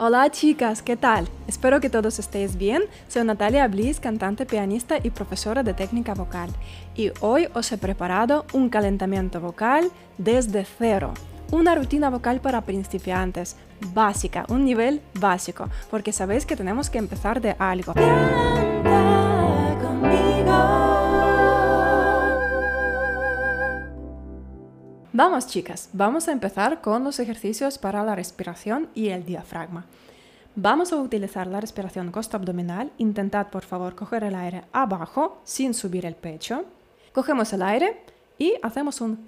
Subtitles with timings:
[0.00, 1.28] Hola chicas, ¿qué tal?
[1.48, 2.84] Espero que todos estéis bien.
[3.08, 6.50] Soy Natalia Bliss, cantante, pianista y profesora de técnica vocal.
[6.94, 11.14] Y hoy os he preparado un calentamiento vocal desde cero.
[11.50, 13.56] Una rutina vocal para principiantes,
[13.92, 17.92] básica, un nivel básico, porque sabéis que tenemos que empezar de algo.
[25.20, 29.84] Vamos chicas, vamos a empezar con los ejercicios para la respiración y el diafragma.
[30.54, 32.92] Vamos a utilizar la respiración costa abdominal.
[32.98, 36.66] Intentad por favor coger el aire abajo sin subir el pecho.
[37.12, 38.00] Cogemos el aire
[38.38, 39.26] y hacemos un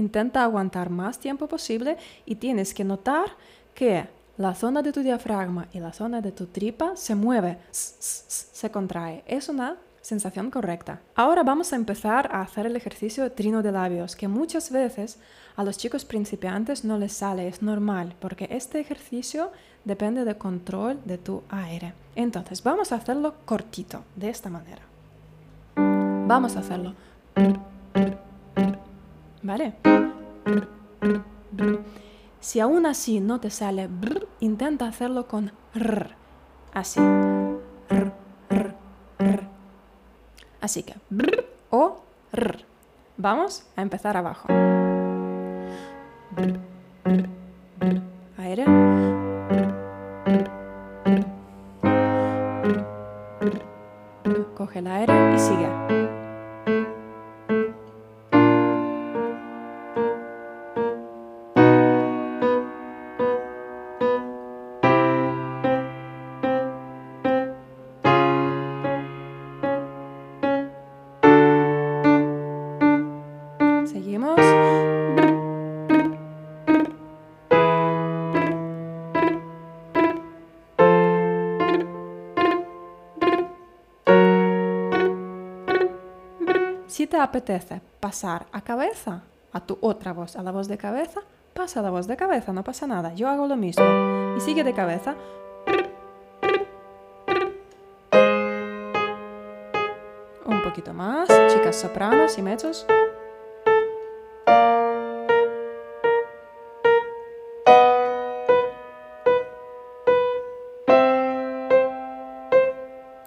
[0.00, 3.26] Intenta aguantar más tiempo posible y tienes que notar
[3.74, 8.70] que la zona de tu diafragma y la zona de tu tripa se mueve, se
[8.70, 9.22] contrae.
[9.26, 11.00] Es una sensación correcta.
[11.14, 15.18] Ahora vamos a empezar a hacer el ejercicio de trino de labios, que muchas veces
[15.54, 19.52] a los chicos principiantes no les sale, es normal, porque este ejercicio
[19.84, 21.92] depende del control de tu aire.
[22.16, 24.80] Entonces, vamos a hacerlo cortito, de esta manera.
[25.76, 26.94] Vamos a hacerlo.
[32.40, 36.08] Si aún así no te sale brr, intenta hacerlo con r.
[36.72, 37.00] Así.
[40.60, 40.94] Así que
[41.70, 42.64] o r.
[43.16, 44.48] Vamos a empezar abajo.
[48.38, 48.64] Aire.
[54.54, 55.79] Coge el aire y sigue.
[87.10, 89.22] Te apetece pasar a cabeza,
[89.52, 91.20] a tu otra voz, a la voz de cabeza,
[91.52, 93.12] pasa la voz de cabeza, no pasa nada.
[93.14, 93.84] Yo hago lo mismo.
[94.38, 95.16] Y sigue de cabeza.
[100.46, 102.86] Un poquito más, chicas sopranos y mechos.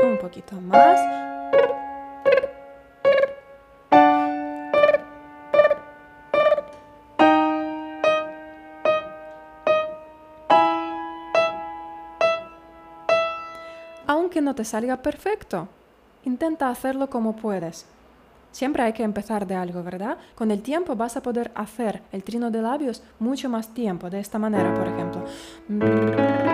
[0.00, 1.00] Un poquito más.
[14.34, 15.68] Aunque no te salga perfecto,
[16.24, 17.86] intenta hacerlo como puedes.
[18.50, 20.18] Siempre hay que empezar de algo, ¿verdad?
[20.34, 24.18] Con el tiempo vas a poder hacer el trino de labios mucho más tiempo, de
[24.18, 26.53] esta manera, por ejemplo.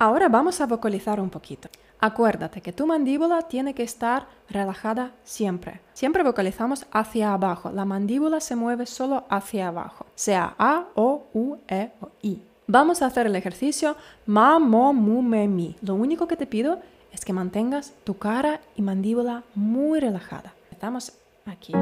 [0.00, 1.68] Ahora vamos a vocalizar un poquito.
[1.98, 5.80] Acuérdate que tu mandíbula tiene que estar relajada siempre.
[5.92, 7.72] Siempre vocalizamos hacia abajo.
[7.72, 12.40] La mandíbula se mueve solo hacia abajo, sea A, O, U, E o I.
[12.68, 15.74] Vamos a hacer el ejercicio ma, mo, mu, me, mi.
[15.82, 16.78] Lo único que te pido
[17.12, 20.54] es que mantengas tu cara y mandíbula muy relajada.
[20.70, 21.12] Estamos
[21.44, 21.72] aquí.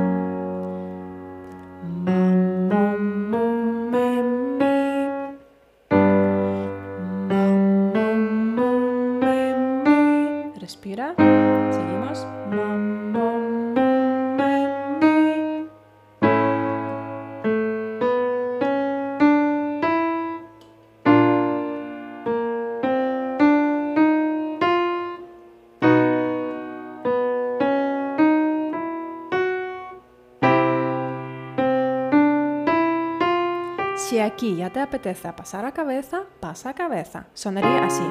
[34.36, 37.24] Aquí ya te apetece pasar a cabeza, pasa a cabeza.
[37.33, 38.04] Sonaría así.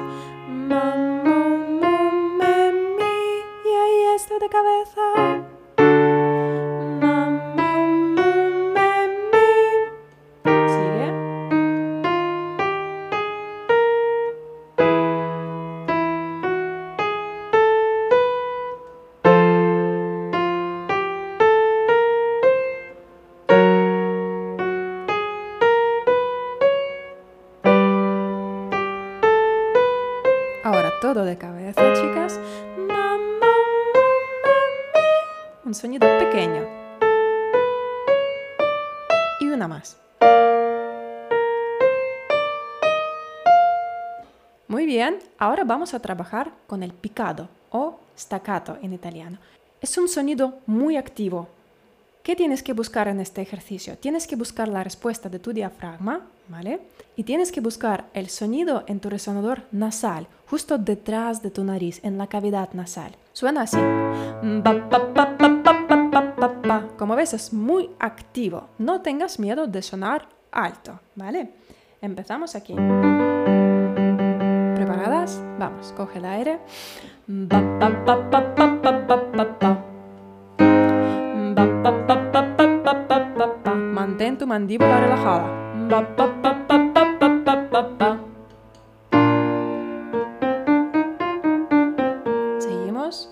[3.64, 5.45] y ahí de cabeza.
[35.66, 36.64] Un sonido pequeño.
[39.40, 39.96] Y una más.
[44.68, 49.38] Muy bien, ahora vamos a trabajar con el picado o staccato en italiano.
[49.80, 51.48] Es un sonido muy activo.
[52.22, 53.98] ¿Qué tienes que buscar en este ejercicio?
[53.98, 56.78] Tienes que buscar la respuesta de tu diafragma, ¿vale?
[57.16, 61.98] Y tienes que buscar el sonido en tu resonador nasal, justo detrás de tu nariz,
[62.04, 63.16] en la cavidad nasal.
[63.36, 63.76] Suena así.
[66.96, 68.70] Como ves, es muy activo.
[68.78, 71.50] No tengas miedo de sonar alto, ¿vale?
[72.00, 72.72] Empezamos aquí.
[74.74, 75.42] ¿Preparadas?
[75.58, 76.60] Vamos, coge el aire.
[83.92, 86.55] Mantén tu mandíbula relajada.
[93.10, 93.30] Seguimos.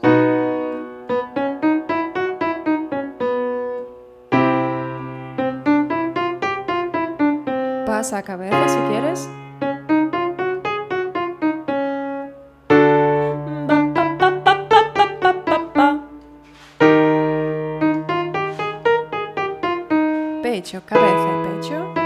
[7.87, 9.29] Pasa a cabeza si quieres.
[20.43, 22.04] Pecho, cabeza pecho.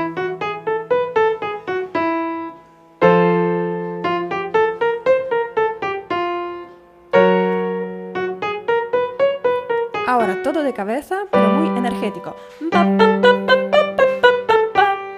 [10.52, 12.34] Todo de cabeza, pero muy energético.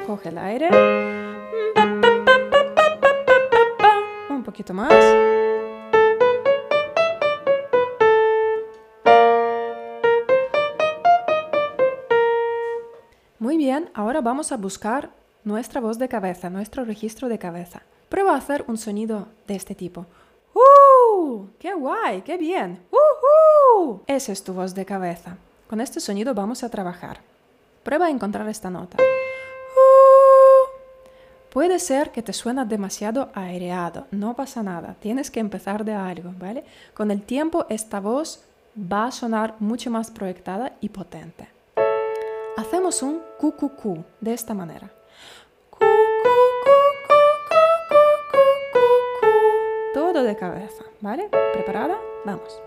[0.04, 0.68] Coge el aire.
[4.28, 4.92] Un poquito más.
[13.38, 15.10] Muy bien, ahora vamos a buscar
[15.44, 17.82] nuestra voz de cabeza, nuestro registro de cabeza.
[18.08, 20.06] Prueba a hacer un sonido de este tipo.
[21.30, 21.46] ¡Uh!
[21.60, 22.22] ¡Qué guay!
[22.22, 22.80] ¡Qué bien!
[22.90, 24.00] ¡Uh!
[24.08, 25.36] Esa es tu voz de cabeza.
[25.68, 27.20] Con este sonido vamos a trabajar.
[27.84, 28.96] Prueba a encontrar esta nota.
[28.98, 30.66] ¡Uh!
[31.52, 36.32] Puede ser que te suena demasiado aireado, no pasa nada, tienes que empezar de algo,
[36.36, 36.64] ¿vale?
[36.94, 38.42] Con el tiempo esta voz
[38.76, 41.48] va a sonar mucho más proyectada y potente.
[42.56, 44.90] Hacemos un cu de esta manera.
[50.20, 51.30] De cabeza, ¿vale?
[51.54, 51.98] ¿Preparada?
[52.26, 52.60] Vamos.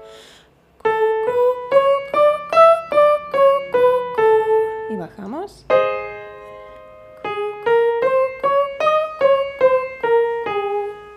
[4.89, 5.63] Y bajamos.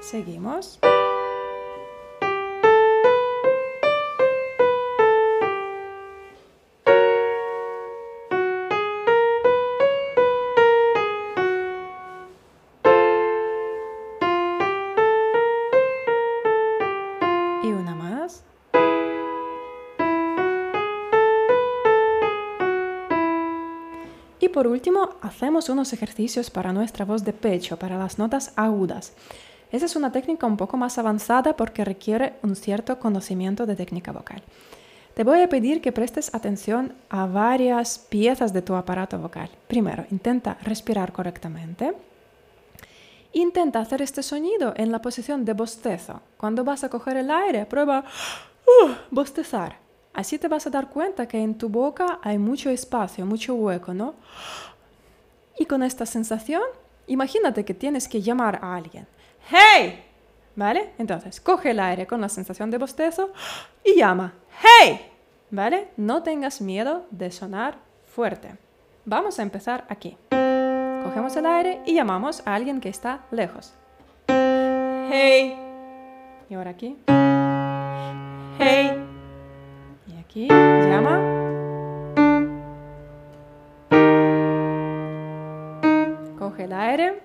[0.01, 0.79] Seguimos.
[24.39, 29.13] Y por último, hacemos unos ejercicios para nuestra voz de pecho, para las notas agudas.
[29.73, 34.13] Esa es una técnica un poco más avanzada porque requiere un cierto conocimiento de técnica
[34.13, 34.43] vocal.
[35.15, 39.49] Te voy a pedir que prestes atención a varias piezas de tu aparato vocal.
[39.67, 41.95] Primero, intenta respirar correctamente.
[43.33, 46.21] Intenta hacer este sonido en la posición de bostezo.
[46.37, 48.05] Cuando vas a coger el aire, prueba
[48.85, 49.86] uh, bostezar.
[50.17, 53.93] Así te vas a dar cuenta que en tu boca hay mucho espacio, mucho hueco,
[53.93, 54.15] ¿no?
[55.59, 56.63] Y con esta sensación,
[57.07, 59.07] imagínate que tienes que llamar a alguien.
[59.51, 60.03] ¡Hey!
[60.55, 60.95] ¿Vale?
[60.97, 63.31] Entonces, coge el aire con la sensación de bostezo
[63.85, 64.33] y llama.
[64.63, 65.13] ¡Hey!
[65.51, 65.89] ¿Vale?
[65.99, 68.57] No tengas miedo de sonar fuerte.
[69.05, 70.17] Vamos a empezar aquí.
[71.05, 73.75] Cogemos el aire y llamamos a alguien que está lejos.
[74.29, 75.59] ¡Hey!
[76.49, 76.97] Y ahora aquí.
[78.59, 78.96] ¡Hey!
[80.37, 81.19] Aquí, llama.
[86.39, 87.23] Coge el aire.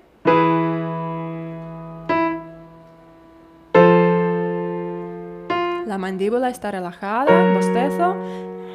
[5.85, 8.15] La mandíbula está relajada, bostezo.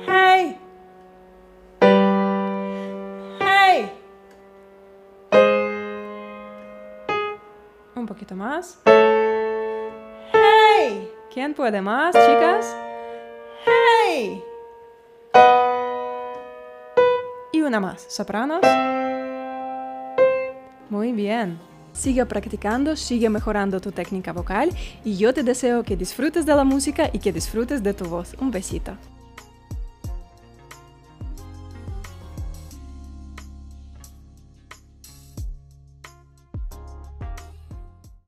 [0.07, 0.59] ¡Hey!
[3.41, 3.91] ¡Hey!
[7.95, 8.83] Un poquito más.
[10.35, 11.11] ¡Hey!
[11.33, 12.86] ¿Quién puede más, chicas?
[17.53, 18.61] Y una más, sopranos.
[20.89, 21.59] Muy bien.
[21.93, 24.71] Sigue practicando, sigue mejorando tu técnica vocal
[25.05, 28.37] y yo te deseo que disfrutes de la música y que disfrutes de tu voz.
[28.39, 28.93] Un besito.